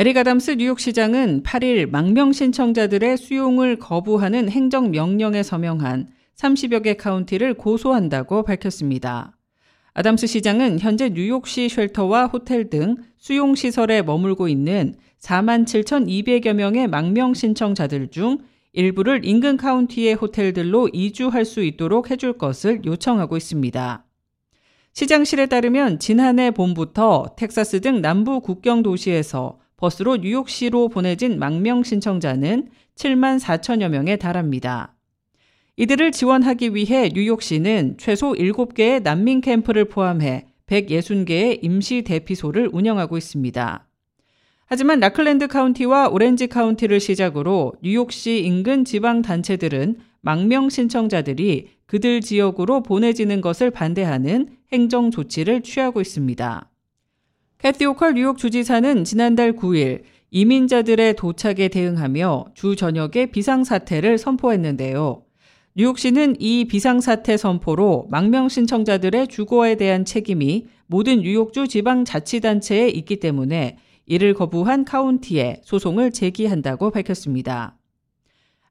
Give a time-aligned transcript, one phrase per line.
[0.00, 9.36] 에릭 아담스 뉴욕시장은 8일 망명 신청자들의 수용을 거부하는 행정명령에 서명한 30여 개 카운티를 고소한다고 밝혔습니다.
[9.92, 18.08] 아담스 시장은 현재 뉴욕시 shelter와 호텔 등 수용시설에 머물고 있는 4만 7,200여 명의 망명 신청자들
[18.08, 18.38] 중
[18.72, 24.06] 일부를 인근 카운티의 호텔들로 이주할 수 있도록 해줄 것을 요청하고 있습니다.
[24.94, 33.40] 시장실에 따르면 지난해 봄부터 텍사스 등 남부 국경 도시에서 버스로 뉴욕시로 보내진 망명 신청자는 7만
[33.40, 34.94] 4천여 명에 달합니다.
[35.76, 43.86] 이들을 지원하기 위해 뉴욕시는 최소 7개의 난민 캠프를 포함해 160개의 임시 대피소를 운영하고 있습니다.
[44.66, 53.40] 하지만 락랜드 카운티와 오렌지 카운티를 시작으로 뉴욕시 인근 지방 단체들은 망명 신청자들이 그들 지역으로 보내지는
[53.40, 56.69] 것을 반대하는 행정 조치를 취하고 있습니다.
[57.62, 65.22] 캐시 호컬 뉴욕 주지사는 지난달 9일 이민자들의 도착에 대응하며 주 전역에 비상사태를 선포했는데요.
[65.76, 73.76] 뉴욕시는 이 비상사태 선포로 망명 신청자들의 주거에 대한 책임이 모든 뉴욕주 지방자치단체에 있기 때문에
[74.06, 77.76] 이를 거부한 카운티에 소송을 제기한다고 밝혔습니다.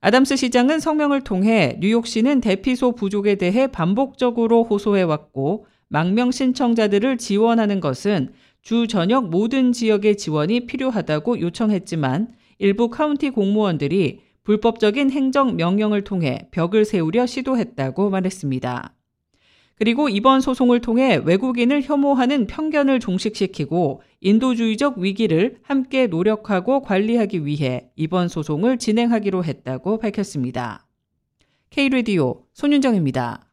[0.01, 8.87] 아담스 시장은 성명을 통해 뉴욕시는 대피소 부족에 대해 반복적으로 호소해왔고 망명 신청자들을 지원하는 것은 주
[8.87, 17.25] 전역 모든 지역의 지원이 필요하다고 요청했지만 일부 카운티 공무원들이 불법적인 행정 명령을 통해 벽을 세우려
[17.25, 18.95] 시도했다고 말했습니다.
[19.75, 28.27] 그리고 이번 소송을 통해 외국인을 혐오하는 편견을 종식시키고 인도주의적 위기를 함께 노력하고 관리하기 위해 이번
[28.27, 30.85] 소송을 진행하기로 했다고 밝혔습니다.
[31.69, 33.48] K-Radio 손윤정입니다.